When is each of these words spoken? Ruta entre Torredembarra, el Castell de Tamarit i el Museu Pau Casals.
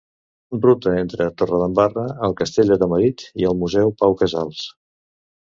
Ruta 0.61 0.93
entre 1.01 1.27
Torredembarra, 1.41 2.05
el 2.29 2.33
Castell 2.41 2.73
de 2.73 2.79
Tamarit 2.85 3.27
i 3.43 3.47
el 3.53 3.61
Museu 3.61 3.95
Pau 4.03 4.19
Casals. 4.25 4.67